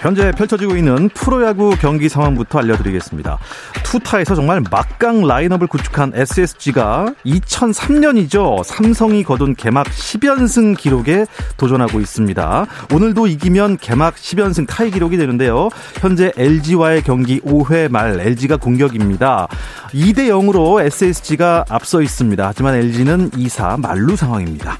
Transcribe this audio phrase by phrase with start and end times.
[0.00, 3.38] 현재 펼쳐지고 있는 프로야구 경기 상황부터 알려드리겠습니다.
[3.84, 8.64] 투타에서 정말 막강 라인업을 구축한 SSG가 2003년이죠.
[8.64, 11.26] 삼성이 거둔 개막 10연승 기록에
[11.58, 12.66] 도전하고 있습니다.
[12.94, 15.68] 오늘도 이기면 개막 10연승 타이 기록이 되는데요.
[16.00, 19.48] 현재 LG와의 경기 5회 말 LG가 공격입니다.
[19.92, 22.46] 2대 0으로 SSG가 앞서 있습니다.
[22.46, 24.78] 하지만 LG는 2사 만루 상황입니다.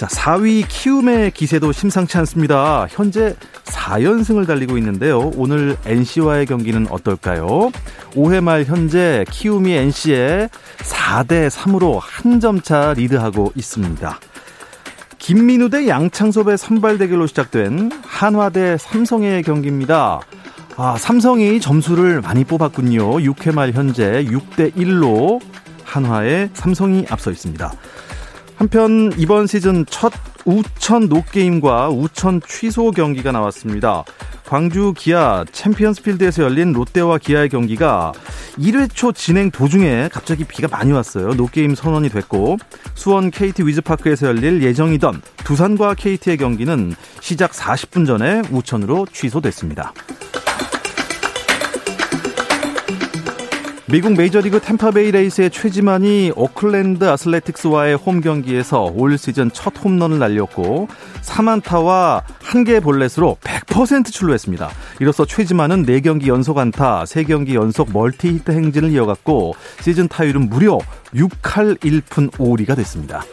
[0.00, 2.86] 자, 4위 키움의 기세도 심상치 않습니다.
[2.88, 5.30] 현재 4연승을 달리고 있는데요.
[5.36, 7.70] 오늘 NC와의 경기는 어떨까요?
[8.14, 10.48] 5회 말 현재 키움이 NC에
[10.78, 14.18] 4대 3으로 한 점 차 리드하고 있습니다.
[15.18, 20.20] 김민우 대 양창섭의 선발 대결로 시작된 한화 대 삼성의 경기입니다.
[20.78, 23.18] 아, 삼성이 점수를 많이 뽑았군요.
[23.18, 25.42] 6회 말 현재 6대 1로
[25.84, 27.70] 한화에 삼성이 앞서 있습니다.
[28.60, 30.12] 한편 이번 시즌 첫
[30.44, 34.04] 우천 노게임과 우천 취소 경기가 나왔습니다.
[34.44, 38.12] 광주 기아 챔피언스필드에서 열린 롯데와 기아의 경기가
[38.58, 41.32] 1회 초 진행 도중에 갑자기 비가 많이 왔어요.
[41.32, 42.58] 노게임 선언이 됐고
[42.94, 49.94] 수원 KT 위즈파크에서 열릴 예정이던 두산과 KT의 경기는 시작 40분 전에 우천으로 취소됐습니다.
[53.90, 60.86] 미국 메이저리그 탬파베이 레이스의 최지만이 오클랜드 애슬레틱스와의 홈 경기에서 올 시즌 첫 홈런을 날렸고
[61.22, 64.70] 3안타와 1개 볼넷으로 100% 출루했습니다.
[65.00, 70.78] 이로써 최지만은 4경기 연속 안타, 3경기 연속 멀티히트 행진을 이어갔고 시즌 타율은 무려
[71.12, 73.24] 6할 1푼 5리가 됐습니다.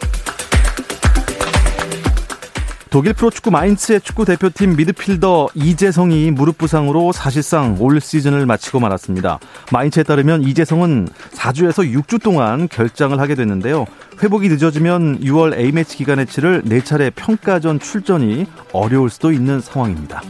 [2.98, 9.38] 독일 프로축구 마인츠의 축구 대표팀 미드필더 이재성이 무릎 부상으로 사실상 올 시즌을 마치고 말았습니다.
[9.72, 13.86] 마인츠에 따르면 이재성은 4주에서 6주 동안 결장을 하게 됐는데요.
[14.24, 20.24] 회복이 늦어지면 6월 A매치 기간에 치를 4차례 평가전 출전이 어려울 수도 있는 상황입니다.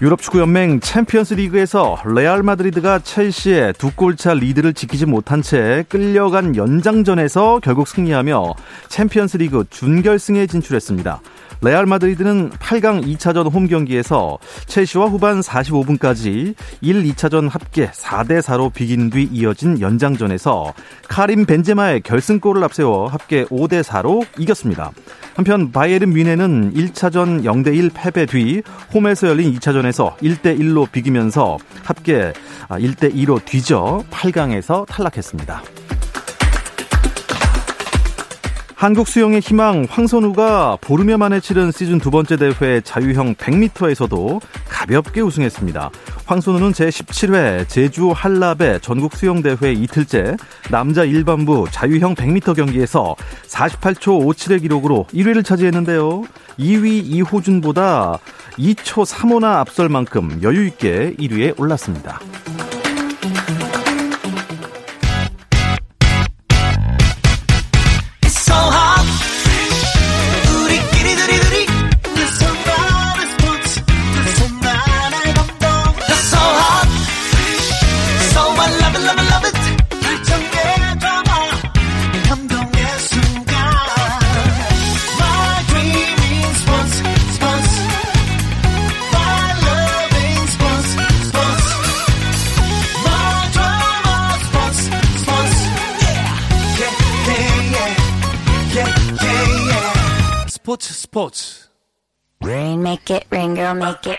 [0.00, 6.54] 유럽 축구 연맹 챔피언스 리그에서 레알 마드리드가 첼시의 두 골차 리드를 지키지 못한 채 끌려간
[6.54, 8.54] 연장전에서 결국 승리하며
[8.88, 11.20] 챔피언스 리그 준결승에 진출했습니다.
[11.62, 19.10] 레알 마드리드는 8강 2차전 홈 경기에서 첼시와 후반 45분까지 1, 2차전 합계 4대 4로 비긴
[19.10, 20.74] 뒤 이어진 연장전에서
[21.08, 24.92] 카림 벤제마의 결승골을 앞세워 합계 5대 4로 이겼습니다.
[25.38, 28.60] 한편 바이에른 뮌헨은 1차전 0대 1 패배 뒤
[28.92, 32.32] 홈에서 열린 2차전에서 1대 1로 비기면서 합계
[32.68, 35.62] 1대 2로 뒤져 8강에서 탈락했습니다.
[38.78, 45.90] 한국 수영의 희망 황선우가 보름여 만에 치른 시즌 두 번째 대회 자유형 100m에서도 가볍게 우승했습니다.
[46.26, 50.36] 황선우는 제17회 제주 한라베 전국 수영대회 이틀째
[50.70, 53.16] 남자 일반부 자유형 100m 경기에서
[53.48, 56.22] 48초 57의 기록으로 1위를 차지했는데요.
[56.60, 58.20] 2위 이호준보다
[58.60, 62.20] 2초 3호나 앞설 만큼 여유있게 1위에 올랐습니다.
[100.68, 101.68] 스포츠 스포츠
[102.44, 104.18] Rain make it rain girl make it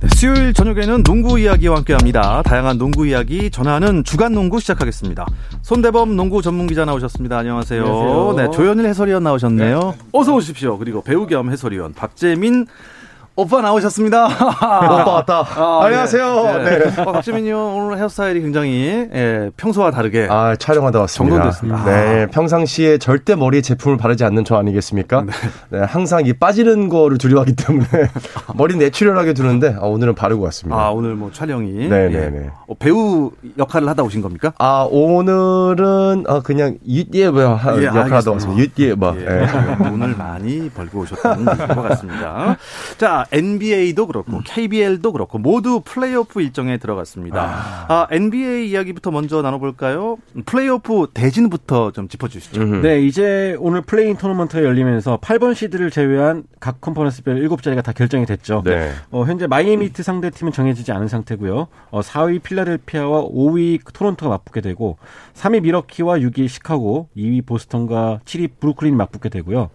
[0.00, 2.42] 네, 수요일 저녁에는 농구 이야기와 함께합니다.
[2.42, 5.24] 다양한 농구 이야기 전하는 주간 농구 시작하겠습니다.
[5.62, 7.38] 손대범 농구 전문 기자 나오셨습니다.
[7.38, 7.84] 안녕하세요.
[7.84, 8.34] 안녕하세요.
[8.38, 9.78] 네, 조현일 해설위원 나오셨네요.
[9.78, 9.98] 네.
[10.10, 10.78] 어서 오십시오.
[10.78, 12.66] 그리고 배우 겸 해설위원 박재민
[13.34, 14.26] 오빠 나오셨습니다.
[14.28, 15.38] 오빠 왔다.
[15.40, 15.86] 아, 네.
[15.86, 16.58] 안녕하세요.
[16.64, 16.78] 네.
[16.78, 17.02] 네.
[17.02, 21.36] 어, 형 오늘 헤어스타일이 굉장히 예, 평소와 다르게 아, 촬영하다 왔습니다.
[21.36, 21.84] 정돈됐습니다.
[21.86, 25.22] 네, 평상시에 절대 머리에 제품을 바르지 않는 저 아니겠습니까?
[25.22, 25.32] 네.
[25.70, 27.86] 네 항상 이 빠지는 거를 두려워하기 때문에
[28.54, 30.78] 머리 내추럴하게 두는데 아, 오늘은 바르고 왔습니다.
[30.78, 32.50] 아, 오늘 뭐 촬영이 네, 네, 네.
[32.68, 34.52] 어, 배우 역할을 하다 오신 겁니까?
[34.58, 37.40] 아, 오늘은 아, 그냥 윷예뭐
[37.78, 38.62] 예, 역할 하다 왔습니다.
[38.62, 39.16] 윷예 뭐.
[39.18, 39.22] 예.
[39.22, 39.76] 예.
[39.88, 42.56] 돈을 많이 벌고 오셨다는 것 같습니다.
[42.98, 44.42] 자, NBA도 그렇고 음.
[44.44, 47.40] KBL도 그렇고 모두 플레이오프 일정에 들어갔습니다.
[47.40, 47.86] 아.
[47.88, 50.16] 아, NBA 이야기부터 먼저 나눠볼까요?
[50.46, 52.60] 플레이오프 대진부터 좀 짚어주시죠.
[52.60, 52.86] 음흠.
[52.86, 58.62] 네, 이제 오늘 플레이인 토너먼트가 열리면서 8번 시드를 제외한 각 컨퍼런스별 7자리가 다 결정이 됐죠.
[58.64, 58.92] 네.
[59.10, 61.68] 어, 현재 마이애미 히트 상대 팀은 정해지지 않은 상태고요.
[61.90, 64.98] 어, 4위 필라델피아와 5위 토론토가 맞붙게 되고
[65.34, 69.70] 3위 밀워키와 6위 시카고, 2위 보스턴과 7위 브루클린이 맞붙게 되고요.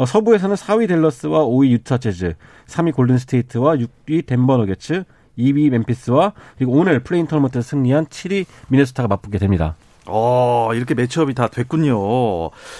[0.00, 2.34] 어, 서부에서는 4위 댈러스와 5위 유타 재즈,
[2.66, 5.04] 3위 골든 스테이트와 6위 덴버 너기츠,
[5.38, 9.74] 2위 멤피스와 그리고 오늘 플레이인 토너먼트 승리한 7위 미네소타가 맞붙게 됩니다.
[10.06, 12.00] 어, 이렇게 매치업이 다 됐군요.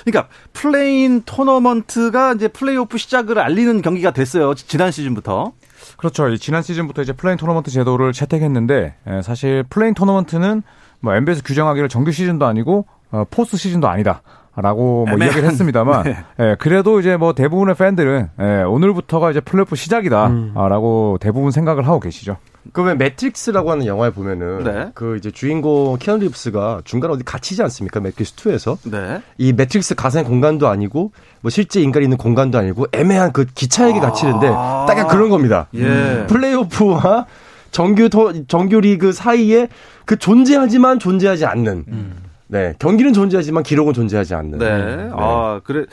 [0.04, 4.54] 그러니까 플레이인 토너먼트가 이제 플레이오프 시작을 알리는 경기가 됐어요.
[4.54, 5.52] 지난 시즌부터.
[5.98, 6.34] 그렇죠.
[6.38, 10.62] 지난 시즌부터 이제 플레이인 토너먼트 제도를 채택했는데 사실 플레이인 토너먼트는
[11.00, 14.22] 뭐 NBA에서 규정하기를 정규 시즌도 아니고 어, 포스트 시즌도 아니다.
[14.56, 16.16] 라고 뭐 이야기를 했습니다만, 네.
[16.40, 21.18] 예, 그래도 이제 뭐 대부분의 팬들은 예, 오늘부터가 이제 플레이오프 시작이다라고 음.
[21.20, 22.36] 대부분 생각을 하고 계시죠.
[22.72, 24.90] 그 왜 매트릭스라고 하는 영화에 보면은 네.
[24.94, 28.00] 그 이제 주인공 키아누 리브스가 중간에 어디 갇히지 않습니까?
[28.00, 29.22] 매트릭스 2에서 네.
[29.38, 34.02] 이 매트릭스 가상의 공간도 아니고 뭐 실제 인간이 있는 공간도 아니고 애매한 그 기차역에 아~
[34.02, 35.68] 갇히는데 딱 그런 겁니다.
[35.74, 36.26] 예.
[36.28, 37.26] 플레이오프와
[37.70, 38.08] 정규
[38.46, 39.68] 정규 리그 사이에
[40.04, 42.19] 그 존재하지만 존재하지 않는 음.
[42.50, 44.58] 네, 경기는 존재하지만 기록은 존재하지 않는.
[44.58, 44.96] 네.
[44.96, 45.10] 네.
[45.14, 45.84] 아, 그래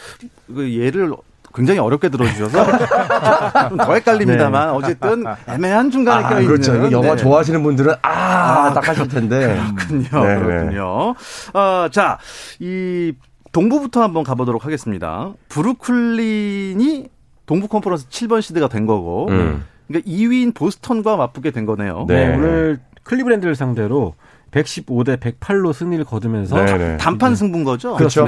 [0.54, 1.14] 그 예를
[1.54, 2.66] 굉장히 어렵게 들어주셔서
[3.70, 4.74] 좀 더 헷갈립니다만 네.
[4.78, 6.92] 어쨌든 애매한 중간에 아, 껴있는 그렇죠.
[6.92, 7.16] 영화 네.
[7.16, 10.26] 좋아하시는 분들은 아, 아 딱 하실 텐데 그렇군요.
[10.26, 10.42] 네, 네.
[10.44, 11.16] 그렇군요.
[11.54, 12.18] 어, 자,
[12.60, 13.14] 이
[13.52, 15.32] 동부부터 한번 가보도록 하겠습니다.
[15.50, 17.08] 브루클린이
[17.46, 19.64] 동부 컨퍼런스 7번 시드가 된 거고, 음.
[19.88, 22.06] 그러니까 2위인 보스턴과 맞붙게 된 거네요.
[22.08, 24.16] 네, 오늘 클리브랜드를 상대로
[24.52, 26.98] 115대 108로 승리를 거두면서 네네.
[26.98, 27.96] 단판 승부인 거죠.
[27.96, 28.28] 그렇죠.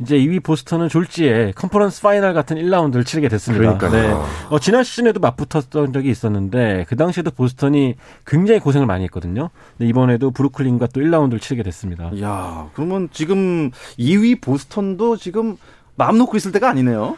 [0.00, 3.78] 이제 2위 보스턴은 졸지에 컨퍼런스 파이널 같은 1라운드를 치르게 됐습니다.
[3.90, 4.12] 네.
[4.50, 9.50] 어, 지난 시즌에도 맞붙었던 적이 있었는데 그 당시에도 보스턴이 굉장히 고생을 많이 했거든요.
[9.76, 12.10] 근데 이번에도 브루클린과 또 1라운드를 치르게 됐습니다.
[12.22, 15.56] 야, 그러면 지금 2위 보스턴도 지금
[15.96, 17.16] 마음 놓고 있을 때가 아니네요.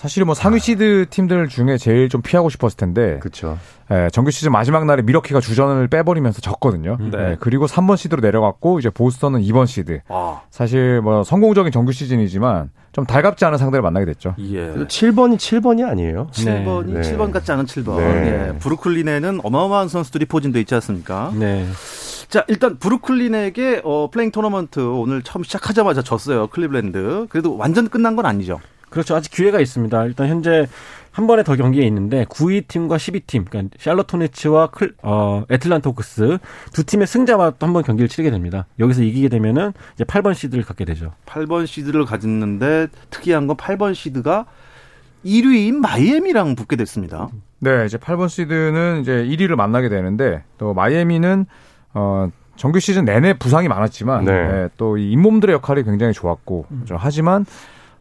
[0.00, 3.18] 사실 뭐 상위 시드 팀들 중에 제일 좀 피하고 싶었을 텐데.
[3.18, 3.58] 그렇죠.
[3.90, 6.96] 예, 정규 시즌 마지막 날에 미러키가 주전을 빼버리면서 졌거든요.
[6.98, 7.18] 네.
[7.18, 10.00] 예, 그리고 3번 시드로 내려갔고 이제 보스턴은 2번 시드.
[10.08, 10.40] 아.
[10.48, 14.34] 사실 뭐 성공적인 정규 시즌이지만 좀 달갑지 않은 상대를 만나게 됐죠.
[14.38, 14.72] 예.
[14.72, 16.28] 7번이 7번이 아니에요?
[16.32, 17.00] 7번이 네.
[17.02, 17.98] 7번 같지 않은 7번.
[17.98, 18.48] 네.
[18.54, 18.58] 예.
[18.58, 21.30] 브루클린에는 어마어마한 선수들이 포진돼 있지 않습니까?
[21.34, 21.66] 네.
[22.30, 26.46] 자, 일단 브루클린에게 어, 플레이인 토너먼트 오늘 처음 시작하자마자 졌어요.
[26.46, 27.26] 클리블랜드.
[27.28, 28.60] 그래도 완전 끝난 건 아니죠.
[28.90, 29.14] 그렇죠.
[29.16, 30.04] 아직 기회가 있습니다.
[30.06, 30.66] 일단 현재
[31.12, 35.88] 한 번의 더 경기가 있는데 9위 팀과 10위 팀, 그러니까 샬럿 호네츠와 클, 어, 애틀란타
[35.90, 36.38] 호크스
[36.72, 38.66] 두 팀의 승자와 또 한 번 경기를 치르게 됩니다.
[38.78, 41.12] 여기서 이기게 되면은 이제 8번 시드를 갖게 되죠.
[41.26, 44.46] 8번 시드를 가졌는데 특이한 건 8번 시드가
[45.24, 47.28] 1위인 마이애미랑 붙게 됐습니다.
[47.58, 51.44] 네, 이제 8번 시드는 이제 1위를 만나게 되는데 또 마이애미는
[51.94, 54.32] 어 정규 시즌 내내 부상이 많았지만 네.
[54.48, 56.84] 네, 또 이 잇몸들의 역할이 굉장히 좋았고 음.
[56.96, 57.44] 하지만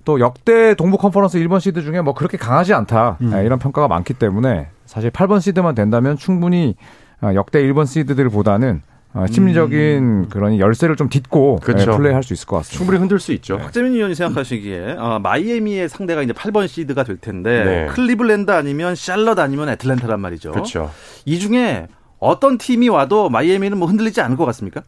[0.09, 3.29] 또 역대 동부 컨퍼런스 1번 시드 중에 뭐 그렇게 강하지 않다 음.
[3.29, 6.75] 네, 이런 평가가 많기 때문에 사실 8번 시드만 된다면 충분히
[7.21, 8.81] 어, 역대 1번 시드들보다는
[9.13, 10.29] 어, 심리적인 음.
[10.31, 11.95] 그런 열세를 좀 딛고 그렇죠.
[11.95, 12.75] 플레이할 수 있을 것 같습니다.
[12.75, 13.57] 충분히 흔들 수 있죠.
[13.57, 13.61] 네.
[13.61, 17.85] 박재민 의원이 생각하시기에 어, 마이애미의 상대가 이제 8번 시드가 될 텐데 네.
[17.93, 20.53] 클리블랜드 아니면 샬럿 아니면 애틀랜타란 말이죠.
[20.53, 20.89] 그렇죠.
[21.25, 21.85] 이 중에
[22.17, 24.81] 어떤 팀이 와도 마이애미는 뭐 흔들리지 않을 것 같습니까?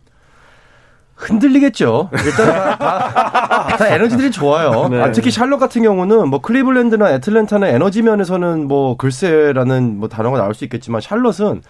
[1.22, 2.10] 흔들리겠죠.
[2.26, 4.88] 일단 다, 다 에너지들이 좋아요.
[4.90, 5.02] 네.
[5.02, 10.54] 아, 특히 샬럿 같은 경우는 뭐 클리블랜드나 애틀랜타는 에너지 면에서는 뭐 글쎄라는 뭐 단어가 나올
[10.54, 11.62] 수 있겠지만 샬럿은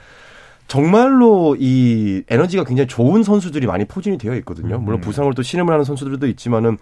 [0.67, 4.79] 정말로 이 에너지가 굉장히 좋은 선수들이 많이 포진이 되어 있거든요.
[4.79, 5.01] 물론 음.
[5.01, 6.77] 부상을 또 신음을 하는 선수들도 있지만은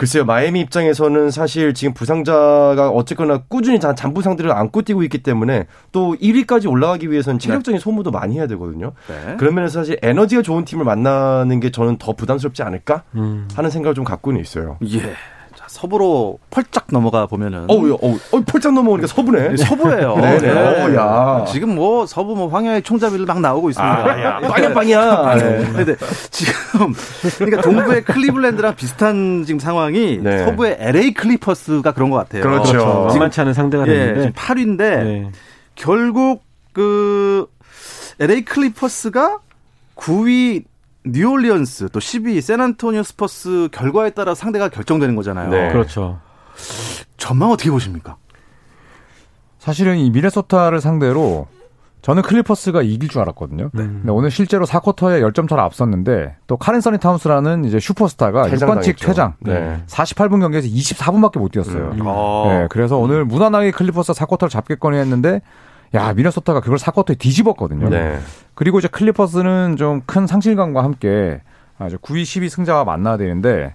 [0.00, 6.70] 글쎄요, 마이애미 입장에서는 사실 지금 부상자가 어쨌거나 꾸준히 잔부상들을 안고 뛰고 있기 때문에 또 1위까지
[6.70, 7.46] 올라가기 위해서는 네.
[7.46, 7.82] 체력적인 네.
[7.82, 8.92] 소모도 많이 해야 되거든요.
[9.08, 9.36] 네.
[9.36, 13.46] 그런 면에서 사실 에너지가 좋은 팀을 만나는 게 저는 더 부담스럽지 않을까 음.
[13.54, 14.78] 하는 생각을 좀 갖고는 있어요.
[14.90, 15.12] 예.
[15.70, 19.56] 자, 서부로 펄쩍 넘어가 보면은 어우, 어우, 어, 펄쩍 넘어오니까 서부네.
[19.56, 20.16] 서부예요.
[20.20, 20.50] 네, 네.
[20.50, 21.44] 어, 야.
[21.46, 24.04] 지금 뭐 서부 뭐 황야의 총잡이를 막 나오고 있습니다.
[24.04, 25.34] 아, 야, 빵야 빵야.
[25.36, 25.72] 네.
[25.72, 25.96] 근데
[26.30, 26.92] 지금
[27.38, 30.44] 그러니까 동부의 클리블랜드랑 비슷한 지금 상황이 네.
[30.44, 32.42] 서부의 LA 클리퍼스가 그런 것 같아요.
[32.42, 32.72] 그렇죠.
[32.72, 33.04] 그렇죠.
[33.08, 35.30] 만만치 않은 상대가 됐는데 예, 8위인데 네.
[35.76, 37.46] 결국 그
[38.18, 39.38] LA 클리퍼스가
[39.96, 40.64] 9위
[41.04, 45.50] 뉴올리언스 또 10위 샌안토니오 스퍼스 결과에 따라 상대가 결정되는 거잖아요.
[45.50, 45.68] 네.
[45.72, 46.18] 그렇죠.
[47.16, 48.16] 전망 어떻게 보십니까?
[49.58, 51.46] 사실은 이 미네소타를 상대로
[52.02, 53.70] 저는 클리퍼스가 이길 줄 알았거든요.
[53.74, 53.82] 네.
[53.82, 59.34] 근데 오늘 실제로 4쿼터에 10점 차로 앞섰는데 또 칼 앤서니 타운스라는 이제 슈퍼스타가 6반칙 퇴장.
[59.40, 59.82] 네.
[59.86, 61.90] 48분 경기에서 24분밖에 못 뛰었어요.
[61.92, 62.48] 음.
[62.48, 65.42] 네, 그래서 오늘 무난하게 클리퍼스가 4쿼터를 잡겠거니 했는데
[65.94, 67.88] 야, 미네소타가 그걸 4쿼터에 뒤집었거든요.
[67.88, 68.18] 네.
[68.54, 71.40] 그리고 이제 클리퍼스는 좀 큰 상실감과 함께
[71.78, 73.74] 아주 9위, 10위 승자와 만나야 되는데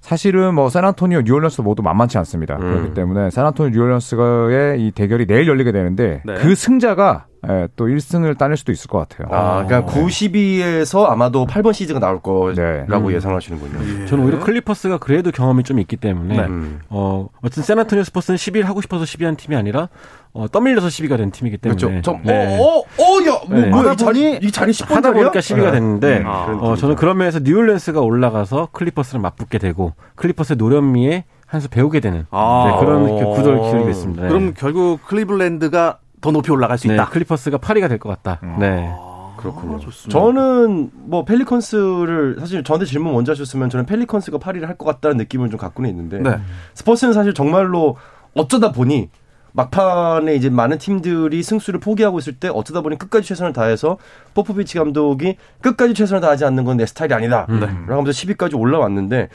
[0.00, 2.56] 사실은 뭐 샌안토니오, 뉴올리언스 모두 만만치 않습니다.
[2.56, 2.60] 음.
[2.60, 6.34] 그렇기 때문에 샌안토니오, 뉴올리언스의 이 대결이 내일 열리게 되는데 네.
[6.34, 9.26] 그 승자가 예, 또 1승을 따낼 수도 있을 것 같아요.
[9.34, 12.84] 아, 그러니까 92에서 아마도 8번 시즌가 나올 거라고 네.
[12.90, 13.12] 음.
[13.12, 14.02] 예상하시는군요.
[14.02, 14.06] 예.
[14.06, 16.46] 저는 오히려 클리퍼스가 그래도 경험이 좀 있기 때문에 네.
[16.90, 19.88] 어, 어쨌든 샌안토니오 스포츠는 10일 하고 싶어서 10위한 팀이 아니라
[20.32, 21.78] 어, 떠밀려서 10위가 된 팀이기 때문에.
[21.80, 22.00] 그렇죠.
[22.02, 22.58] 저, 네.
[22.58, 23.66] 어, 어, 어, 야, 뭐, 네.
[23.68, 26.26] 뭐, 이 자리, 이 자리 10번 하다 보니까 10위가 됐는데, 음.
[26.26, 31.98] 아, 어, 저는 그런 면에서 뉴올랜스가 올라가서 클리퍼스를 맞붙게 되고, 클리퍼스의 노련미에 한 수 배우게
[31.98, 34.28] 되는 아, 네, 그런 구도를 기울이겠습니다.
[34.28, 37.06] 그럼 결국 클리블랜드가 더 높이 올라갈 수 있다.
[37.06, 38.38] 클리퍼스가 8위가 될 것 같다.
[38.44, 38.56] 음.
[38.60, 38.88] 네.
[39.36, 39.76] 그렇군요.
[39.76, 45.16] 아, 저는 뭐 펠리컨스를 사실 저한테 질문 먼저 하셨으면 저는 펠리컨스가 8위를 할 것 같다는
[45.16, 46.36] 느낌을 좀 갖고는 있는데 네.
[46.74, 47.96] 스퍼스는 사실 정말로
[48.34, 49.08] 어쩌다 보니
[49.52, 53.98] 막판에 이제 많은 팀들이 승수를 포기하고 있을 때 어쩌다 보니 끝까지 최선을 다해서
[54.34, 57.46] 포포비치 감독이 끝까지 최선을 다하지 않는 건 내 스타일이 아니다.
[57.50, 57.60] 음.
[57.60, 59.28] 라고 하면서 10위까지 올라왔는데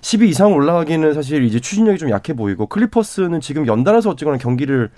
[0.00, 4.90] 10위 이상 올라가기는 사실 이제 추진력이 좀 약해 보이고 클리퍼스는 지금 연달아서 어쨌거나 경기를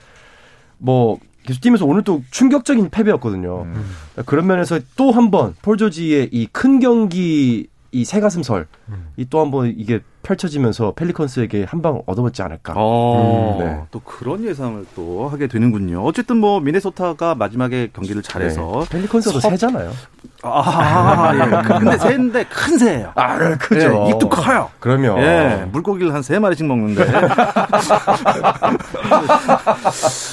[0.78, 3.62] 뭐 계속 뛰면서 오늘 또 충격적인 패배였거든요.
[3.62, 3.84] 음.
[4.26, 9.08] 그런 면에서 또 한 번 폴 조지의 이 큰 경기 이 새 가슴설 음.
[9.16, 12.74] 이또 한 번 이게 펼쳐지면서 펠리컨스에게 한 방 얻어먹지 않을까.
[12.76, 13.80] 어, 음, 네.
[13.90, 16.02] 또 그런 예상을 또 하게 되는군요.
[16.04, 18.88] 어쨌든 뭐 미네소타가 마지막에 경기를 잘해서 네.
[18.88, 19.50] 펠리컨스도 서...
[19.50, 19.90] 새잖아요.
[20.44, 21.38] 아, 예.
[21.62, 23.12] 그, 근데 새인데 큰 새예요.
[23.14, 24.06] 아, 크죠.
[24.06, 24.70] 예, 입도 커요.
[24.80, 27.04] 그러면 예, 물고기를 한 세 마리씩 먹는데.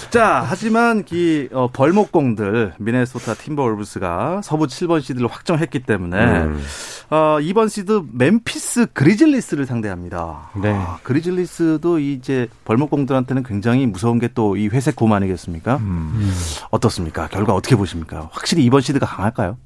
[0.10, 6.63] 자, 하지만 이 어, 벌목공들 미네소타 팀버월브스가 서부 7번 시드를 확정했기 때문에 음.
[7.12, 10.50] 어, 2번 시드 멤피스 그리즐리스를 상대합니다.
[10.62, 10.72] 네.
[10.74, 15.78] 아, 그리즐리스도 이제 벌목공들한테는 굉장히 무서운 게 또 이 회색 곰 아니겠습니까?
[15.78, 16.32] 음.
[16.70, 17.28] 어떻습니까?
[17.28, 18.30] 결과 어떻게 보십니까?
[18.32, 19.58] 확실히 2번 시드가 강할까요?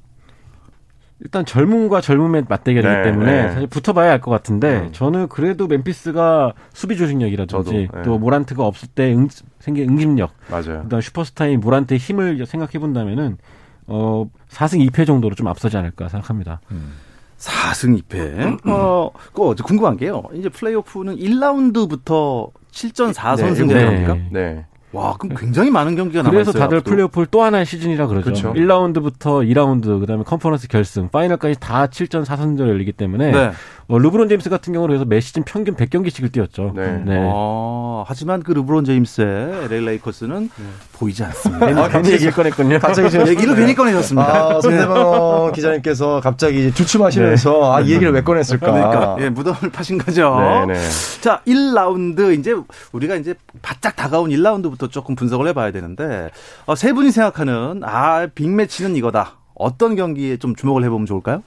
[1.24, 3.52] 일단 젊음과 젊음의 맞대결이기 네, 때문에 네.
[3.52, 4.92] 사실 붙어봐야 할것 같은데 음.
[4.92, 7.88] 저는 그래도 멤피스가 수비 조직력이라든지 저도, 네.
[8.04, 9.28] 또 모란트가 없을 때 응,
[9.58, 10.82] 생긴 응집력, 맞아요.
[10.82, 13.38] 그다음 슈퍼스타인 모란트의 힘을 생각해 본다면은
[13.86, 16.60] 어 4승 2패 정도로 좀 앞서지 않을까 생각합니다.
[16.70, 16.92] 음.
[17.38, 18.14] 4승 2패.
[18.14, 18.70] 음, 음.
[18.70, 20.22] 어, 그 궁금한 게요.
[20.34, 24.30] 이제 플레이오프는 1라운드부터 7전 4선승제입니까?
[24.30, 24.66] 네.
[24.94, 24.98] 네.
[25.00, 26.44] 와, 그럼 굉장히 많은 경기가 남았어요.
[26.44, 26.90] 그래서 다들 앞으로.
[26.90, 28.24] 플레이오프를 또 하나의 시즌이라 그러죠.
[28.24, 28.52] 그렇죠.
[28.54, 33.50] 1라운드부터 2라운드, 그다음에 컨퍼런스 결승, 파이널까지 다 7전 4선전 열리기 때문에 네.
[33.86, 36.72] 어, 르브론 제임스 같은 경우는 그래서 매 시즌 평균 100경기씩을 뛰었죠.
[36.74, 37.02] 네.
[37.04, 37.18] 네.
[37.32, 40.64] 아, 하지만 그 르브론 제임스의 LA 레이커스는 네.
[40.92, 41.66] 보이지 않습니다.
[41.66, 42.78] 아, 괜히 얘기를 꺼냈군요.
[42.78, 44.56] 갑자기 지금 얘기를 괜히 꺼내셨습니다.
[44.56, 47.66] 아, 손대범 기자님께서 갑자기 주춤하시면서 네.
[47.66, 48.72] 아, 이 얘기를 왜 꺼냈을까?
[48.72, 50.34] 그러니까 예, 무덤을 파신 거죠.
[50.66, 50.80] 네네.
[51.20, 52.54] 자, 1라운드 이제
[52.92, 56.30] 우리가 이제 바짝 다가온 1라운드부터 조금 분석을 해봐야 되는데
[56.66, 59.32] 어, 세 분이 생각하는 아 빅매치는 이거다.
[59.54, 61.42] 어떤 경기에 좀 주목을 해보면 좋을까요?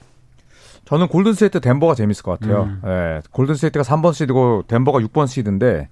[0.88, 2.62] 저는 골든스테이트 덴버가 재밌을 것 같아요.
[2.62, 2.80] 음.
[2.82, 5.90] 네, 골든스테이트가 3번 시드고 덴버가 6번 시드인데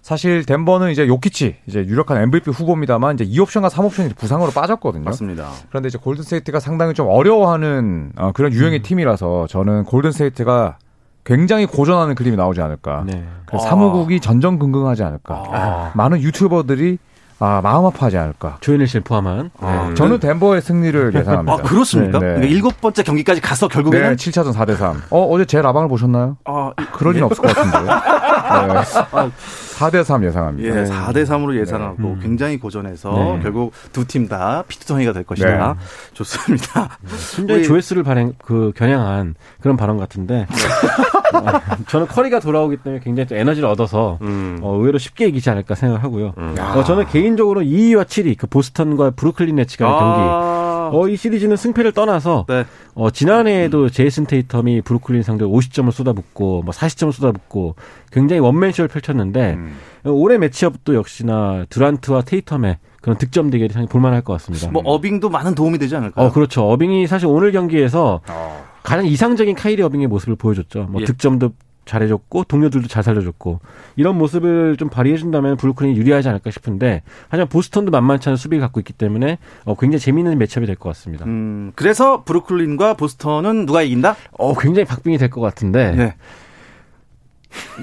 [0.00, 5.04] 사실 덴버는 이제 요키치 이제 유력한 MVP 후보입니다만 이제 2옵션과 3옵션이 부상으로 빠졌거든요.
[5.04, 5.50] 맞습니다.
[5.68, 8.82] 그런데 이제 골든스테이트가 상당히 좀 어려워하는 어, 그런 유형의 음.
[8.82, 10.78] 팀이라서 저는 골든스테이트가
[11.24, 13.04] 굉장히 고전하는 그림이 나오지 않을까.
[13.06, 13.26] 네.
[13.52, 13.58] 아.
[13.58, 15.44] 사무국이 전전긍긍하지 않을까.
[15.50, 15.92] 아.
[15.94, 16.96] 많은 유튜버들이
[17.38, 18.58] 아, 마음 아파하지 않을까.
[18.60, 19.50] 조현일 씨 포함한.
[19.60, 19.94] 아, 네.
[19.94, 21.52] 저는 덴버의 승리를 예상합니다.
[21.52, 22.18] 아, 그렇습니까?
[22.18, 22.32] 네, 네.
[22.34, 25.02] 그러니까 일곱 번째 경기까지 가서 결국에는 네, 7차전 4대 3.
[25.10, 26.36] 어, 어제 제 라방을 보셨나요?
[26.44, 27.78] 아, 그럴 리는 없을 것 같은데.
[27.80, 29.30] 네.
[29.78, 30.68] 4대 3 예상합니다.
[30.68, 32.08] 예, 4대 3으로 예상하고 네.
[32.08, 32.20] 음.
[32.22, 33.40] 굉장히 고전해서 네.
[33.42, 35.76] 결국 두 팀 다 피투성이가 될 것이다.
[36.12, 36.98] 좋습니다.
[37.06, 40.46] 순전히 조회수를 발행 그 겨냥한 그런 발언 같은데.
[41.88, 44.58] 저는 커리가 돌아오기 때문에 굉장히 또 에너지를 얻어서 음.
[44.62, 46.34] 어, 의외로 쉽게 이기지 않을까 생각하고요.
[46.36, 46.54] 음.
[46.58, 49.98] 어, 저는 개인적으로 2위와 7위 그 보스턴과 브루클린 네츠가 아.
[49.98, 52.64] 경기 어, 이 시리즈는 승패를 떠나서 네.
[52.94, 53.90] 어, 지난해에도 음.
[53.90, 57.76] 제이슨 테이텀이 브루클린 상대로 50점을 쏟아붓고 뭐 40점을 쏟아붓고
[58.10, 59.76] 굉장히 원맨쇼를 펼쳤는데 음.
[60.04, 64.70] 올해 매치업도 역시나 드란트와 테이텀의 그런 득점 대결이 상당히 볼만할 것 같습니다.
[64.70, 66.26] 뭐 어빙도 많은 도움이 되지 않을까요?
[66.26, 66.70] 어, 그렇죠.
[66.70, 68.61] 어빙이 사실 오늘 경기에서 어.
[68.82, 70.84] 가장 이상적인 카이리 어빙의 모습을 보여줬죠.
[70.90, 71.04] 뭐 예.
[71.04, 71.52] 득점도
[71.84, 73.58] 잘해줬고 동료들도 잘 살려줬고
[73.96, 78.92] 이런 모습을 좀 발휘해준다면 브루클린이 유리하지 않을까 싶은데 하지만 보스턴도 만만치 않은 수비를 갖고 있기
[78.92, 81.24] 때문에 어, 굉장히 재미있는 매첩이 될 것 같습니다.
[81.24, 84.14] 음, 그래서 브루클린과 보스턴은 누가 이긴다?
[84.38, 86.14] 어, 굉장히 박빙이 될 것 같은데 네.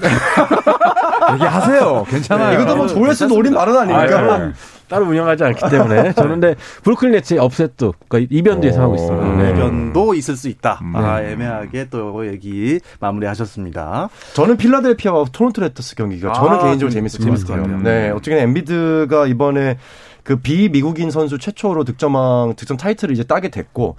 [1.34, 2.04] 얘기하세요.
[2.08, 2.56] 괜찮아요.
[2.56, 4.18] 네, 이것도 뭐 조회수 노린 말은 아니니까.
[4.34, 4.52] 아, 네.
[4.90, 9.36] 따로 운영하지 않기 때문에 저는 근데 브루클린 네츠 업셋도 그러니까 이변도 예상하고 있습니다.
[9.36, 9.50] 네.
[9.52, 10.80] 이변도 있을 수 있다.
[10.82, 10.96] 음.
[10.96, 14.10] 아, 애매하게 또 얘기 마무리하셨습니다.
[14.34, 17.78] 저는 필라델피아와 토론토 레터스 경기가 저는 아, 개인적으로 재밌을 것 같아요.
[17.78, 19.78] 네, 어떻게 엠비드가 이번에
[20.24, 23.96] 그 비미국인 선수 최초로 득점왕 득점 타이틀을 이제 따게 됐고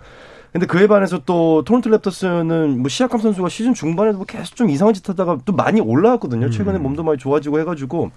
[0.52, 4.94] 근데 그에 반해서 또 토론토 랩터스는 뭐 시아캄 선수가 시즌 중반에도 뭐 계속 좀 이상한
[4.94, 6.50] 짓 하다가 또 많이 올라왔거든요.
[6.50, 6.84] 최근에 음.
[6.84, 8.12] 몸도 많이 좋아지고 해가지고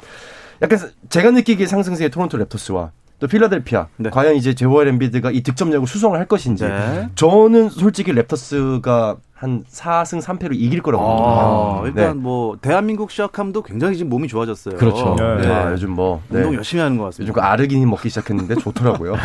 [0.65, 2.91] 약간 제가 느끼기에 상승세의 토론토 랩터스와
[3.21, 4.11] 또 필라델피아 네.
[4.11, 7.09] 과연 이제 조엘 엠비드가 이 득점력을 수성을 할 것인지 네.
[7.15, 12.01] 저는 솔직히 랩터스가 한 4승 3패로 이길 거라고 아, 봅니다.
[12.01, 12.23] 일단 네.
[12.23, 14.77] 뭐 대한민국 시아캄도 굉장히 지금 몸이 좋아졌어요.
[14.77, 15.17] 그렇죠.
[15.19, 15.47] 네.
[15.49, 16.39] 아, 요즘 뭐 네.
[16.39, 17.25] 운동 열심히 하는 것 같습니다.
[17.25, 19.17] 요즘 그 아르기닌 먹기 시작했는데 좋더라고요.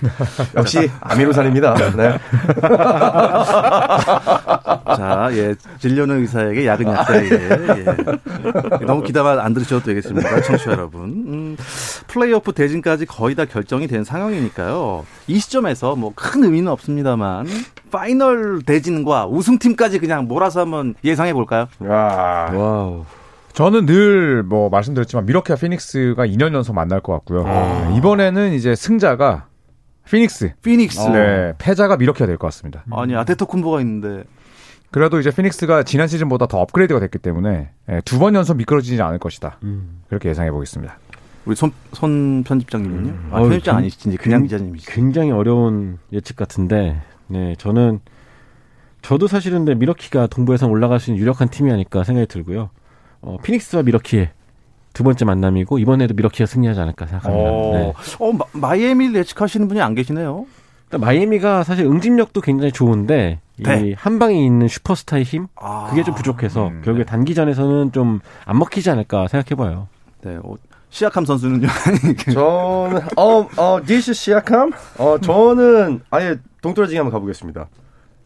[0.56, 1.74] 역시 아미노산입니다.
[1.96, 2.18] 네.
[4.96, 7.84] 자, 예, 진료는 의사에게 약은 약사에게 예.
[8.86, 11.02] 너무 귀담아 안 들으셔도 되겠습니다, 청취자 여러분.
[11.26, 11.56] 음,
[12.08, 15.04] 플레이오프 대진까지 거의 다 결정이 된 상황이니까요.
[15.26, 17.46] 이 시점에서 뭐 큰 의미는 없습니다만
[17.90, 21.66] 파이널 대진과 우승팀까지 그냥 몰아서 한번 예상해 볼까요?
[21.80, 22.50] 와.
[22.52, 23.04] 와우.
[23.54, 27.44] 저는 늘 뭐 말씀드렸지만 미러키와 피닉스가 2년 연속 만날 것 같고요.
[27.46, 27.94] 아.
[27.96, 29.46] 이번에는 이제 승자가
[30.10, 30.54] 피닉스.
[30.62, 31.00] 피닉스.
[31.10, 32.82] 네, 패자가 미러키가 될 것 같습니다.
[32.90, 34.24] 아니, 아테토 쿤보가 있는데.
[34.92, 39.58] 그래도 이제 피닉스가 지난 시즌보다 더 업그레이드가 됐기 때문에 예, 두번 연속 미끄러지지 않을 것이다.
[39.64, 40.02] 음.
[40.08, 40.98] 그렇게 예상해 보겠습니다.
[41.46, 43.10] 우리 손, 손 편집장님은요?
[43.10, 43.28] 음.
[43.32, 44.92] 아, 편집장 아니시지 그냥 기자님이시죠.
[44.92, 48.00] 굉장히 어려운 예측 같은데 네, 저는
[49.00, 52.70] 저도 사실은 데 밀워키가 동부에서 올라갈 수 있는 유력한 팀이 아닐까 생각이 들고요.
[53.22, 54.30] 어, 피닉스와 밀워키의
[54.92, 57.50] 두 번째 만남이고 이번에도 밀워키가 승리하지 않을까 생각합니다.
[57.50, 57.92] 어, 네.
[58.18, 60.46] 어, 마이애미를 예측하시는 분이 안 계시네요.
[60.98, 63.80] 마이애미가 사실 응집력도 굉장히 좋은데 네.
[63.90, 67.10] 이 한 방에 있는 슈퍼스타의 힘 아, 그게 좀 부족해서 음, 결국에 네.
[67.10, 69.88] 단기전에서는 좀 안 먹히지 않을까 생각해봐요.
[70.22, 70.54] 네, 어,
[70.90, 71.68] 시아캄 선수는요?
[72.32, 74.72] 저는 어, 어, 디시 시아캄?
[74.98, 77.66] 어, 저는 아예 동떨어지게 한번 가보겠습니다.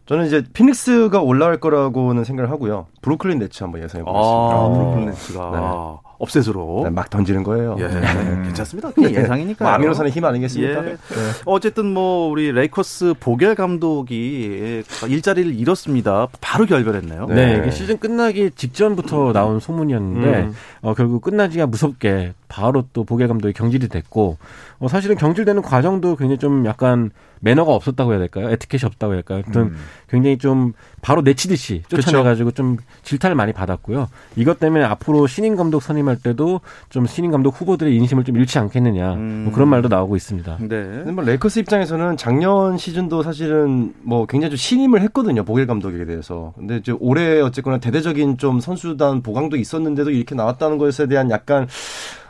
[0.07, 2.87] 저는 이제 피닉스가 올라갈 거라고는 생각을 하고요.
[3.03, 4.57] 브루클린 네츠 한번 예상해 보겠습니다.
[4.57, 5.51] 아, 브루클린 네츠가.
[5.51, 6.06] 네.
[6.19, 7.77] 업셋으로 네, 막 던지는 거예요.
[7.79, 8.01] 예, 네.
[8.45, 8.91] 괜찮습니다.
[8.91, 9.65] 그게 예상이니까.
[9.65, 10.87] 뭐 아미노산의 힘 아니겠습니까?
[10.87, 10.91] 예.
[10.91, 10.97] 네.
[11.45, 16.29] 어쨌든 뭐 우리 레이커스 보겔 감독이 일자리를 잃었습니다.
[16.41, 17.27] 바로 결별했네요.
[17.27, 17.71] 네, 네.
[17.71, 20.55] 시즌 끝나기 직전부터 나온 소문이었는데 음.
[20.83, 24.39] 어, 결국 끝나기가 무섭게 바로 또 보겔 감독이 경질이 됐고
[24.79, 28.51] 어, 사실은 경질되는 과정도 굉장히 좀 약간 매너가 없었다고 해야 될까요?
[28.51, 29.43] 에티켓이 없다고 해야 될까요?
[29.57, 29.77] 음.
[30.09, 34.09] 굉장히 좀 바로 내치듯이 쫓아내가지고 좀 질타를 많이 받았고요.
[34.37, 38.59] 이것 때문에 앞으로 신인 감독 선임 할 때도 좀 신인 감독 후보들의 인심을 좀 잃지
[38.59, 39.42] 않겠느냐 음.
[39.45, 40.59] 뭐 그런 말도 나오고 있습니다.
[40.69, 41.12] 네.
[41.12, 45.45] 뭐 레이커스 입장에서는 작년 시즌도 사실은 뭐 굉장히 좀 신임을 했거든요.
[45.45, 46.53] 보겔 감독에 대해서.
[46.57, 51.66] 근데 이제 올해 어쨌거나 대대적인 좀 선수단 보강도 있었는데도 이렇게 나왔다는 것에 대한 약간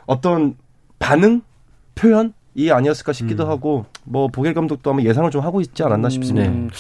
[0.07, 0.55] 어떤
[0.99, 1.43] 반응
[1.95, 3.49] 표현 이 아니었을까 싶기도 음.
[3.51, 6.49] 하고 뭐 보겔 감독도 아마 예상을 좀 하고 있지 않았나 싶습니다.
[6.49, 6.71] 음,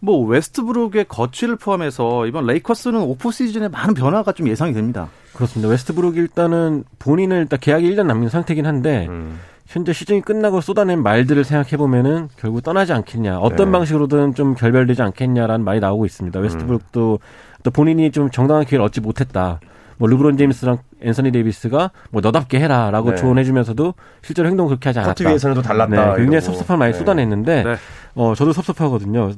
[0.00, 5.08] 뭐 웨스트브룩의 거취를 포함해서 이번 레이커스는 오프 시즌에 많은 변화가 좀 예상이 됩니다.
[5.34, 5.68] 그렇습니다.
[5.70, 9.38] 웨스트브룩이 일단은 본인은 일단 계약이 1년 남긴 상태긴 한데 음.
[9.66, 13.72] 현재 시즌이 끝나고 쏟아낸 말들을 생각해 보면은 결국 떠나지 않겠냐, 어떤 네.
[13.72, 16.38] 방식으로든 좀 결별되지 않겠냐라는 말이 나오고 있습니다.
[16.38, 17.18] 웨스트브룩도
[17.64, 19.58] 또 본인이 좀 정당한 기회를 얻지 못했다.
[19.98, 23.16] 뭐 르브론 제임스랑 앤서니 데이비스가 뭐 너답게 해라라고 네.
[23.16, 25.12] 조언해주면서도 실제로 행동 그렇게 하지 않았다.
[25.14, 25.90] 커트 위에서는 또 달랐다.
[25.90, 26.40] 네, 굉장히 이러고.
[26.40, 26.98] 섭섭한 많이 네.
[26.98, 27.76] 쏟아냈는데 네.
[28.14, 29.30] 어 저도 섭섭하거든요.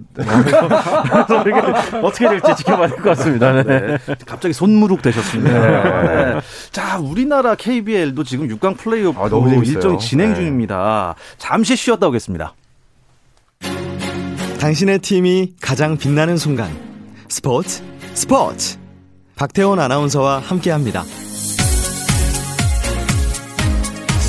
[2.02, 3.52] 어떻게 될지 지켜봐야 될 것 같습니다.
[3.52, 3.62] 네.
[3.64, 3.98] 네.
[4.26, 6.34] 갑자기 손무룩 되셨습니다.
[6.34, 6.40] 네.
[6.70, 9.28] 자 우리나라 KBL도 지금 6강 플레이오프 아,
[9.64, 11.14] 일정이 진행 중입니다.
[11.38, 12.54] 잠시 쉬었다 오겠습니다.
[14.60, 16.68] 당신의 팀이 가장 빛나는 순간
[17.28, 17.82] 스포츠
[18.14, 18.76] 스포츠
[19.38, 21.04] 박태원 아나운서와 함께합니다.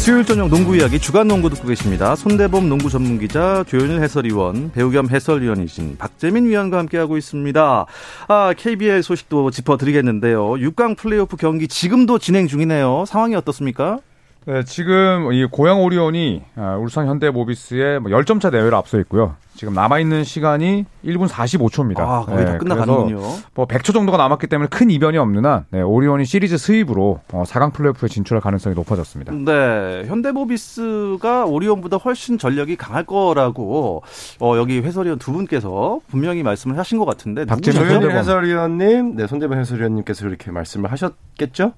[0.09, 2.15] 수요일 저녁 농구 이야기 주간 농구 듣고 계십니다.
[2.15, 7.85] 손대범 농구 전문 기자, 조현일 해설위원, 배우 겸 해설위원이신 박재민 위원과 함께하고 있습니다.
[8.27, 10.51] 아, KBL 소식도 짚어드리겠는데요.
[10.53, 13.05] 6강 플레이오프 경기 지금도 진행 중이네요.
[13.07, 13.99] 상황이 어떻습니까?
[14.45, 19.35] 네, 지금 이 고양 오리온이 아, 울산 현대모비스의 10점 뭐차 내외로 앞서 있고요.
[19.55, 21.99] 지금 남아 있는 시간이 1분 45초입니다.
[21.99, 23.19] 아, 거의 네, 다 끝나가는군요.
[23.53, 27.73] 뭐 100초 정도가 남았기 때문에 큰 이변이 없는 한 네, 오리온이 시리즈 수입으로 어, 4강
[27.73, 29.33] 플레이오프에 진출할 가능성이 높아졌습니다.
[29.33, 34.01] 네, 현대모비스가 오리온보다 훨씬 전력이 강할 거라고
[34.39, 40.25] 어, 여기 해설위원 두 분께서 분명히 말씀을 하신 것 같은데 박재민 해설위원님, 네, 손대범 해설위원님께서
[40.25, 41.73] 그렇게 말씀을 하셨겠죠?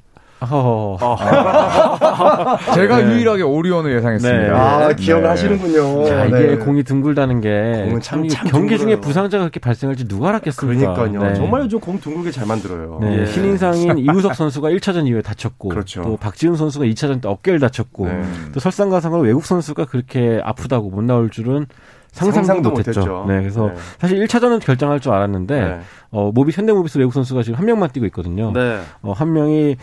[0.50, 0.98] 어.
[2.74, 3.06] 제가 네.
[3.06, 4.42] 유일하게 오리온을 예상했습니다.
[4.42, 4.50] 네.
[4.50, 4.96] 아, 네.
[4.96, 6.06] 기억을 하시는군요.
[6.06, 6.58] 자, 이게 네.
[6.58, 10.94] 공이 둥글다는 게 참, 참 경기 중에 부상자가 그렇게 발생할지 누가 알았겠습니까?
[10.94, 11.30] 그러니까요.
[11.30, 11.36] 네.
[11.36, 12.98] 정말 요즘 공 둥글게 잘 만들어요.
[13.02, 13.20] 네.
[13.20, 13.26] 예.
[13.28, 16.02] 신인상인 이우석 선수가 1차전 이후에 다쳤고 그렇죠.
[16.02, 18.10] 또 박지훈 선수가 2차전 때 어깨를 다쳤고
[18.54, 21.68] 또 설상가상으로 외국 선수가 그렇게 아프다고 못 나올 줄은
[22.12, 23.00] 상상도, 상상도 못했죠.
[23.00, 23.26] 못했죠.
[23.28, 23.74] 네, 그래서 네.
[24.00, 25.80] 사실 1차전은 결정할 줄 알았는데 네.
[26.12, 28.52] 어, 모비 현대모비스 외국 선수가 지금 한 명만 뛰고 있거든요.
[28.52, 28.82] 네.
[29.02, 29.78] 어, 한 명이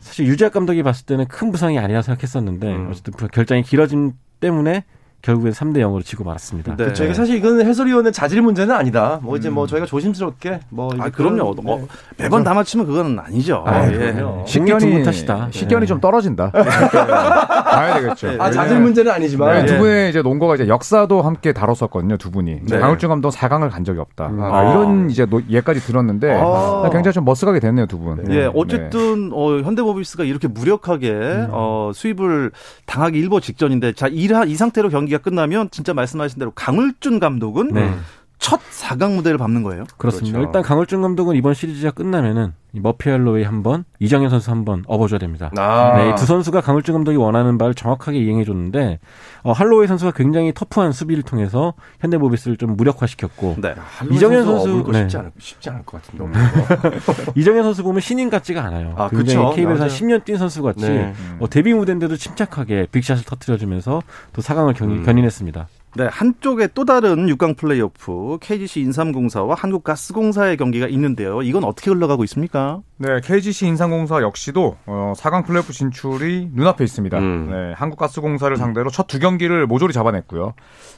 [0.00, 2.88] 사실 유재학 감독이 봤을 때는 큰 부상이 아니라 생각했었는데 음.
[2.90, 4.84] 어쨌든 결장이 길어진 때문에
[5.26, 6.76] 결국엔 3대 0으로 지고 말았습니다.
[6.76, 6.84] 네.
[6.84, 7.12] 그렇죠.
[7.12, 9.18] 사실 이건 해설위원의 자질 문제는 아니다.
[9.22, 9.66] 뭐 이제 뭐 음.
[9.66, 11.52] 저희가 조심스럽게 뭐 아, 그럼요.
[11.56, 11.62] 네.
[11.64, 13.64] 뭐 매번 다 맞추면 그거는 아니죠.
[13.66, 14.14] 아, 예.
[14.46, 15.48] 식견이 탓이다.
[15.50, 15.86] 식견이 네.
[15.86, 16.52] 좀 떨어진다.
[17.76, 18.36] 봐야 되겠죠.
[18.38, 19.66] 아, 자질 문제는 아니지만 네.
[19.66, 22.18] 두 분의 이제 논거가 이제 역사도 함께 다뤘었거든요.
[22.18, 22.60] 두 분이.
[22.62, 22.78] 네.
[22.78, 24.28] 강울중 감독 4강을 간 적이 없다.
[24.28, 24.40] 음.
[24.40, 26.88] 아, 이런 이제 예까지 들었는데 아.
[26.92, 28.24] 굉장히 좀 머쓱하게 됐네요, 두 분.
[28.30, 31.48] 예, 어쨌든 어, 현대모비스가 이렇게 무력하게 음.
[31.50, 32.52] 어, 수입을
[32.86, 37.68] 당하기 일보 직전인데 자, 이, 이 상태로 경기 가 끝나면 진짜 말씀하신 대로 강울준 감독은
[37.68, 37.94] 네.
[38.38, 39.84] 첫 4강 무대를 밟는 거예요.
[39.96, 40.38] 그렇습니다.
[40.38, 40.48] 그렇죠.
[40.48, 45.18] 일단 강울준 감독은 이번 시리즈가 끝나면은 머피 할로웨이 한 번, 이정현 선수 한 번 업어줘야
[45.18, 45.50] 됩니다.
[45.56, 45.94] 아.
[45.96, 48.98] 네, 두 선수가 강울준 감독이 원하는 바를 정확하게 이행해줬는데
[49.42, 53.74] 어, 할로웨이 선수가 굉장히 터프한 수비를 통해서 현대모비스를 좀 무력화시켰고 네.
[54.10, 55.00] 이정현 선수 네.
[55.00, 56.38] 쉽지, 않을, 쉽지 않을 것 같은데
[57.34, 58.94] 이정현 선수 보면 신인 같지가 않아요.
[58.96, 61.14] 아, 굉장히 KBL 한 10년 뛴 선수 같이 네.
[61.40, 64.02] 어, 데뷔 무대인데도 침착하게 빅샷을 터트려주면서
[64.34, 65.04] 또 4강을 경, 음.
[65.04, 65.68] 견인했습니다.
[65.96, 71.40] 네, 한쪽에 또 다른 6강 플레이오프 KGC 인삼공사와 한국가스공사의 경기가 있는데요.
[71.40, 72.82] 이건 어떻게 흘러가고 있습니까?
[72.98, 77.18] 네, KGC 인삼공사 역시도 어, 4강 플레이오프 진출이 눈앞에 있습니다.
[77.18, 77.48] 음.
[77.50, 80.52] 네, 한국가스공사를 상대로 첫 두 경기를 모조리 잡아냈고요.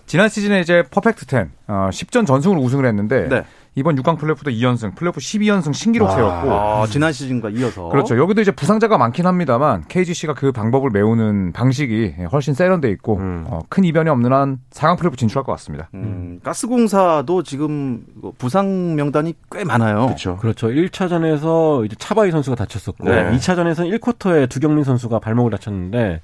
[0.07, 3.45] 지난 시즌에 이제 퍼펙트 10, 어, 10전 전승으로 우승을 했는데 네.
[3.79, 8.19] 이번 6강 플레이오프도 2연승, 플레이오프 12연승 신기록 세웠고 아, 지난 시즌과 이어서 그렇죠.
[8.19, 13.45] 여기도 이제 부상자가 많긴 합니다만 KGC가 그 방법을 메우는 방식이 훨씬 세련돼 있고 음.
[13.47, 15.89] 어, 큰 이변이 없는 한 4강 플레이오프 진출할 것 같습니다.
[15.95, 18.05] 음, 가스공사도 지금
[18.39, 20.07] 부상 명단이 꽤 많아요.
[20.07, 20.37] 그렇죠.
[20.39, 20.69] 그렇죠.
[20.69, 23.31] 1차전에서 이제 차바이 선수가 다쳤었고 네.
[23.31, 26.21] 2차전에서는 1쿼터에 두경민 선수가 발목을 다쳤는데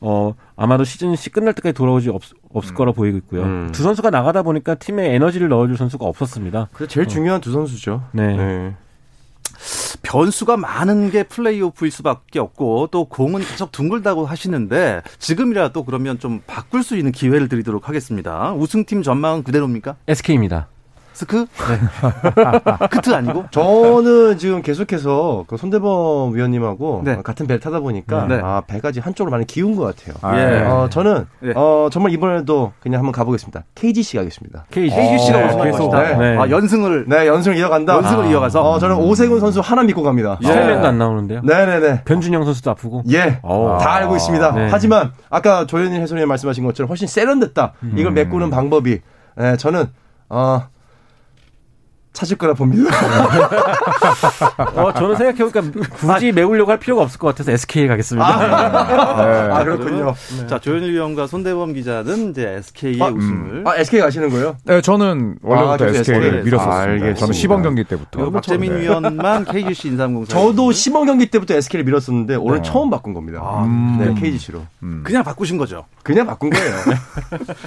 [0.00, 2.76] 어, 아마도 시즌 시 끝날 때까지 돌아오지 없, 없을 음.
[2.76, 3.42] 거라 보이고 있고요.
[3.42, 3.70] 음.
[3.72, 6.68] 두 선수가 나가다 보니까 팀에 에너지를 넣어줄 선수가 없었습니다.
[6.72, 7.08] 그 제일 어.
[7.08, 8.02] 중요한 두 선수죠.
[8.12, 8.36] 네.
[8.36, 8.74] 네.
[10.02, 16.82] 변수가 많은 게 플레이오프일 수밖에 없고 또 공은 계속 둥글다고 하시는데 지금이라도 그러면 좀 바꿀
[16.82, 18.52] 수 있는 기회를 드리도록 하겠습니다.
[18.52, 19.96] 우승팀 전망은 그대로입니까?
[20.06, 20.68] SK입니다.
[21.14, 21.46] 스크?
[21.46, 22.86] 네.
[22.90, 23.44] 크트 아니고?
[23.50, 27.16] 저는 지금 계속해서 그 손대범 위원님하고 네.
[27.22, 28.40] 같은 배를 타다 보니까 네.
[28.42, 30.16] 아 배가 지금 한쪽으로 많이 기운 것 같아요.
[30.22, 30.64] 아, 예.
[30.64, 31.52] 어, 저는 예.
[31.54, 33.62] 어, 정말 이번에도 그냥 한번 가보겠습니다.
[33.76, 34.66] KGC 가겠습니다.
[34.70, 34.96] KGC.
[34.96, 35.46] KGC가 네.
[35.46, 36.02] 우승할 것이다.
[36.02, 36.16] 네.
[36.16, 36.38] 네.
[36.38, 37.94] 아 연승을 네 연승을 이어간다.
[37.94, 38.28] 연승을 아.
[38.28, 38.62] 이어가서.
[38.68, 40.38] 어, 저는 오세근 선수 하나 믿고 갑니다.
[40.42, 40.88] 스펠맨도 예.
[40.88, 41.42] 안 나오는데요.
[41.42, 42.02] 네네네.
[42.04, 43.04] 변준형 선수도 아프고.
[43.12, 43.38] 예.
[43.44, 43.78] 오.
[43.78, 44.52] 다 알고 있습니다.
[44.52, 44.68] 네.
[44.68, 47.74] 하지만 아까 조현일 해설위원 말씀하신 것처럼 훨씬 세련됐다.
[47.84, 47.94] 음.
[47.96, 48.98] 이걸 메꾸는 방법이.
[49.36, 49.86] 네, 저는
[50.28, 50.62] 어.
[52.14, 52.90] 찾을 거라 봅니다.
[54.76, 58.26] 어, 저는 생각해보니까 굳이 메우려고 할 필요가 없을 것 같아서 SK에 가겠습니다.
[58.26, 59.52] 아, 네.
[59.52, 60.14] 아 그렇군요.
[60.38, 60.46] 네.
[60.46, 63.64] 자, 조현일 위원과 손대범 기자는 이제 SK의 아, 우승을.
[63.66, 64.56] 아, SK 가시는 거예요?
[64.64, 66.80] 네, 저는 원래부터 아, SK를 밀었었습니다.
[66.82, 67.18] 알겠습니다.
[67.18, 68.30] 저는 시범 경기 때부터.
[68.30, 68.82] 박재민 네.
[68.82, 70.32] 위원만 KGC 인삼공사.
[70.32, 72.62] 저도 시범 경기 때부터 SK를 밀었었는데 오늘 네.
[72.62, 73.40] 처음 바꾼 겁니다.
[73.42, 73.98] 아, 음.
[73.98, 74.62] 네, KGC로.
[74.84, 75.02] 음.
[75.04, 75.84] 그냥 바꾸신 거죠?
[76.04, 76.74] 그냥 바꾼 거예요.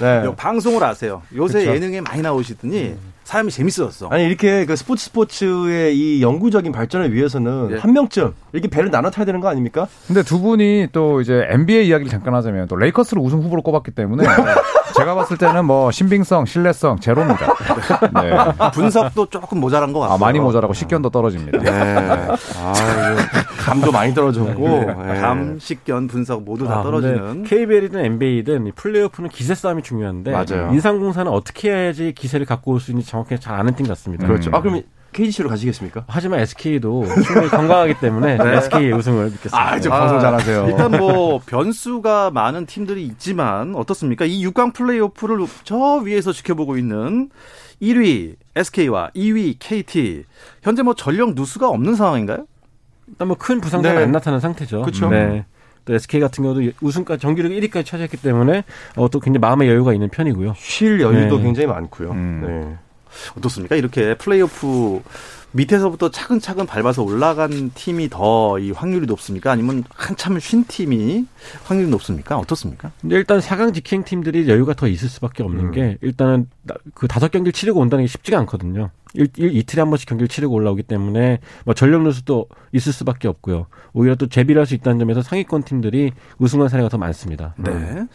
[0.00, 0.36] 네.
[0.36, 1.20] 방송을 아세요.
[1.36, 1.74] 요새 그쵸?
[1.74, 3.17] 예능에 많이 나오시더니 음.
[3.28, 4.08] 삶이 재밌어졌어.
[4.08, 7.76] 아니 이렇게 그 스포츠 스포츠의 이 영구적인 발전을 위해서는 예.
[7.76, 9.86] 한 명쯤 이렇게 배를 나눠 타야 되는 거 아닙니까?
[10.06, 14.24] 근데 두 분이 또 이제 NBA 이야기를 잠깐 하자면 또 레이커스를 우승 후보로 꼽았기 때문에
[14.96, 17.54] 제가 봤을 때는 뭐 신빙성, 신뢰성 제로입니다.
[18.14, 18.70] 네.
[18.72, 20.14] 분석도 조금 모자란 것 같아요.
[20.14, 21.58] 아, 많이 모자라고 식견도 떨어집니다.
[21.58, 21.70] 네.
[22.56, 22.72] 아,
[23.68, 24.86] 감도 많이 떨어졌고 네.
[24.86, 25.20] 네.
[25.20, 27.44] 감, 식견, 분석 모두 다 아, 떨어지는.
[27.44, 30.70] KBL이든 NBA든 플레이오프는 기세 싸움이 중요한데 맞아요.
[30.72, 34.26] 인상공사는 어떻게 해야지 기세를 갖고 올 수 있는지 정확히 잘 아는 팀 같습니다.
[34.26, 34.50] 그렇죠.
[34.54, 36.04] 아 그럼 KGC로 가시겠습니까?
[36.06, 38.56] 하지만 SK도 충분히 건강하기 때문에 네.
[38.58, 39.58] SK의 우승을 믿겠습니다.
[39.72, 40.66] 아, 이제 방송 잘하세요.
[40.68, 44.26] 일단 뭐 변수가 많은 팀들이 있지만 어떻습니까?
[44.26, 47.30] 이 6강 플레이오프를 저 위에서 지켜보고 있는
[47.80, 50.24] 1위 SK와 2위 KT
[50.62, 52.46] 현재 뭐 전력 누수가 없는 상황인가요?
[53.08, 54.04] 일단 뭐 큰 부상자가 네.
[54.04, 54.82] 안 나타난 상태죠.
[54.82, 55.08] 그렇죠.
[55.10, 55.44] 네.
[55.84, 58.64] 또 SK 같은 경우도 우승까지 정규리그 1위까지 차지했기 때문에
[58.96, 60.54] 어, 또 굉장히 마음의 여유가 있는 편이고요.
[60.56, 61.42] 쉴 여유도 네.
[61.44, 62.10] 굉장히 많고요.
[62.10, 62.44] 음.
[62.46, 62.76] 네.
[63.38, 63.74] 어떻습니까?
[63.76, 65.00] 이렇게 플레이오프
[65.58, 69.50] 밑에서부터 차근차근 밟아서 올라간 팀이 더 이 확률이 높습니까?
[69.52, 71.26] 아니면 한참 쉰 팀이
[71.64, 72.38] 확률이 높습니까?
[72.38, 72.90] 어떻습니까?
[73.00, 75.72] 근데 일단 4강 직행 팀들이 여유가 더 있을 수밖에 없는 음.
[75.72, 76.48] 게 일단은
[76.94, 78.90] 그 다섯 경기를 치르고 온다는 게 쉽지가 않거든요.
[79.14, 83.66] 일, 일, 이틀에 한 번씩 경기를 치르고 올라오기 때문에 뭐 전력 누수도 있을 수밖에 없고요.
[83.94, 87.54] 오히려 또 재비를 할 수 있다는 점에서 상위권 팀들이 우승한 사례가 더 많습니다.
[87.56, 88.06] 네.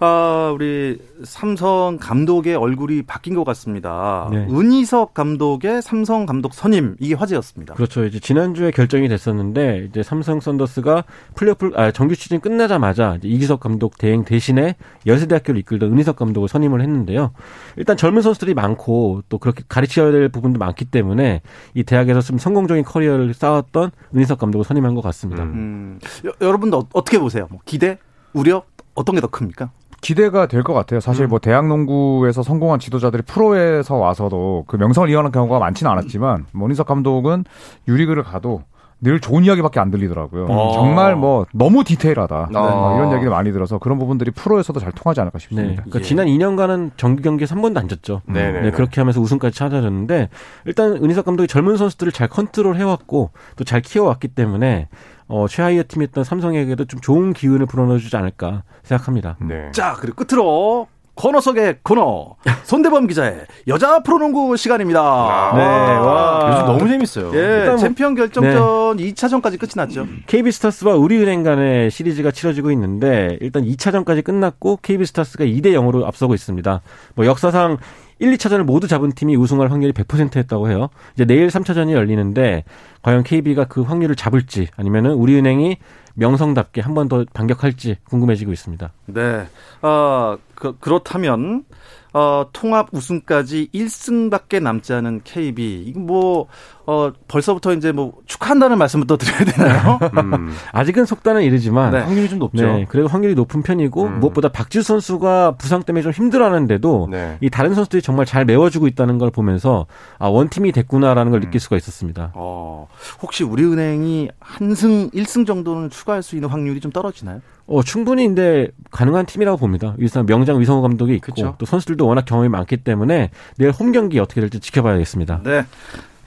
[0.00, 4.28] 아, 우리 삼성 감독의 얼굴이 바뀐 것 같습니다.
[4.32, 4.46] 네.
[4.50, 7.74] 은희석 감독의 삼성 감독 선임 이게 화제였습니다.
[7.74, 8.04] 그렇죠.
[8.04, 14.24] 이제 지난주에 결정이 됐었는데 이제 삼성 썬더스가 플레이오프 아, 정규 시즌 끝나자마자 이기석 감독 대행
[14.24, 14.76] 대신에
[15.06, 17.32] 연세대학교를 이끌던 은희석 감독을 선임을 했는데요.
[17.76, 21.42] 일단 젊은 선수들이 많고 또 그렇게 가르쳐야 될 부분도 많기 때문에
[21.74, 25.42] 이 대학에서 좀 성공적인 커리어를 쌓았던 은희석 감독을 선임한 것 같습니다.
[25.44, 25.50] 음.
[25.50, 26.00] 음.
[26.40, 27.46] 여 러분도 어떻게 보세요?
[27.50, 27.98] 뭐 기대,
[28.32, 28.62] 우려
[28.94, 29.70] 어떤 게 더 큽니까?
[30.00, 31.00] 기대가 될 것 같아요.
[31.00, 31.28] 사실 음.
[31.30, 37.44] 뭐 대학 농구에서 성공한 지도자들이 프로에서 와서도 그 명성을 이어가는 경우가 많지는 않았지만 모니석 감독은
[37.88, 38.62] 유리그를 가도
[39.02, 40.44] 늘 좋은 이야기밖에 안 들리더라고요.
[40.44, 40.72] 아.
[40.74, 42.60] 정말 뭐 너무 디테일하다 아.
[42.60, 45.68] 뭐 이런 얘기를 많이 들어서 그런 부분들이 프로에서도 잘 통하지 않을까 싶습니다.
[45.68, 45.74] 네.
[45.76, 46.02] 그러니까 예.
[46.02, 48.20] 지난 2년간은 정규 경기에 한 번도 안 졌죠.
[48.26, 50.28] 네, 네, 네, 그렇게 하면서 우승까지 차지했는데
[50.66, 54.88] 일단 은희석 감독이 젊은 선수들을 잘 컨트롤 해왔고 또 잘 키워왔기 때문에
[55.30, 59.36] 어, 최하위의 팀이었던 삼성에게도 좀 좋은 기운을 불어넣어주지 않을까 생각합니다.
[59.40, 59.70] 네.
[59.72, 60.88] 자 그리고 끝으로
[61.20, 65.00] 코너 속의 코너 손대범 기자의 여자 프로농구 시간입니다.
[65.02, 67.30] 아, 네, 와 요즘 너무 재밌어요.
[67.34, 69.12] 예, 뭐, 챔피언 결정전 네.
[69.12, 70.06] 2차전까지 끝이 났죠.
[70.26, 76.80] KB스타스와 우리은행 간의 시리즈가 치러지고 있는데 일단 2차전까지 끝났고 KB스타스가 2대 0으로 앞서고 있습니다.
[77.16, 77.76] 뭐 역사상
[78.18, 80.88] 1, 2차전을 모두 잡은 팀이 우승할 확률이 100%였다고 해요.
[81.14, 82.64] 이제 내일 3차전이 열리는데
[83.02, 85.76] 과연 KB가 그 확률을 잡을지 아니면은 우리은행이
[86.14, 88.92] 명성답게 한 번 더 반격할지 궁금해지고 있습니다.
[89.06, 89.46] 네.
[89.82, 91.64] 어, 그, 그렇다면
[92.12, 95.84] 어, 통합 우승까지 1승밖에 남지 않은 KB.
[95.86, 96.46] 이거 뭐,
[96.90, 100.00] 어, 벌써부터 이제 뭐 축하한다는 말씀부터 드려야 되나요?
[100.18, 100.52] 음.
[100.72, 101.92] 아직은 속단은 이르지만.
[101.92, 102.00] 네.
[102.00, 102.66] 확률이 좀 높죠.
[102.66, 104.18] 네, 그래도 확률이 높은 편이고, 음.
[104.18, 107.38] 무엇보다 박지수 선수가 부상 때문에 좀 힘들어 하는데도, 네.
[107.40, 109.86] 이 다른 선수들이 정말 잘 메워주고 있다는 걸 보면서,
[110.18, 111.42] 아, 원팀이 됐구나라는 걸 음.
[111.42, 112.32] 느낄 수가 있었습니다.
[112.34, 112.88] 어,
[113.22, 117.40] 혹시 우리은행이 한승, 1승 정도는 추가할 수 있는 확률이 좀 떨어지나요?
[117.68, 119.94] 어, 충분히 근데 가능한 팀이라고 봅니다.
[119.98, 121.54] 일단 명장 위성호 감독이 있고 그쵸?
[121.58, 125.42] 또 선수들도 워낙 경험이 많기 때문에 내일 홈 경기 어떻게 될지 지켜봐야겠습니다.
[125.44, 125.64] 네.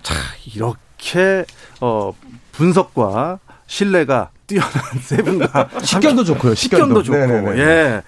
[0.03, 0.13] 자,
[0.53, 1.45] 이렇게
[1.81, 2.13] 어
[2.51, 6.53] 분석과 신뢰가 뛰어난 세 분과 식견도 좋고요.
[6.53, 7.17] 식견도, 좋고.
[7.17, 7.57] 네네네.
[7.59, 8.01] 예.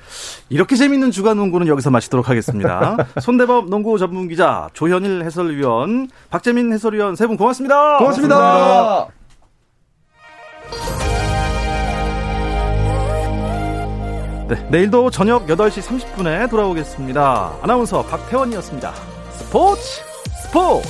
[0.50, 2.98] 이렇게 재밌는 주간 농구는 여기서 마치도록 하겠습니다.
[3.22, 7.98] 손대범 농구 전문 기자, 조현일 해설위원, 박재민 해설위원 세 분 고맙습니다.
[7.98, 8.36] 고맙습니다.
[8.38, 9.08] 고맙습니다.
[14.48, 17.54] 네, 내일도 저녁 8시 30분에 돌아오겠습니다.
[17.64, 18.94] 아나운서 박태원이었습니다.
[19.32, 19.82] 스포츠
[20.44, 20.88] 스포츠